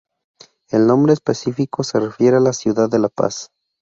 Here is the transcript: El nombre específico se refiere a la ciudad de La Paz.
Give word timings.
El 0.71 0.87
nombre 0.87 1.13
específico 1.13 1.83
se 1.83 1.99
refiere 1.99 2.37
a 2.37 2.39
la 2.39 2.53
ciudad 2.53 2.89
de 2.89 2.97
La 2.97 3.09
Paz. 3.09 3.51